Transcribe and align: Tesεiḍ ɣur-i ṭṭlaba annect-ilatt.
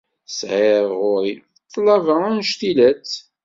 Tesεiḍ 0.27 0.89
ɣur-i 1.01 1.33
ṭṭlaba 1.65 2.15
annect-ilatt. 2.27 3.13